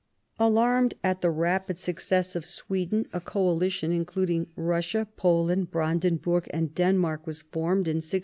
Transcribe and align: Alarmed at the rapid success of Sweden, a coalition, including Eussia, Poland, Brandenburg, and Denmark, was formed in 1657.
Alarmed 0.39 0.95
at 1.03 1.21
the 1.21 1.29
rapid 1.29 1.77
success 1.77 2.35
of 2.35 2.43
Sweden, 2.43 3.07
a 3.13 3.19
coalition, 3.21 3.91
including 3.91 4.47
Eussia, 4.57 5.05
Poland, 5.15 5.69
Brandenburg, 5.69 6.47
and 6.49 6.73
Denmark, 6.73 7.27
was 7.27 7.43
formed 7.43 7.87
in 7.87 7.97
1657. 7.97 8.19